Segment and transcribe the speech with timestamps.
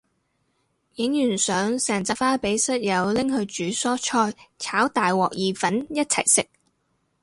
[0.95, 6.47] 影完相成紮花俾室友拎去煮蔬菜炒大鑊意粉一齊食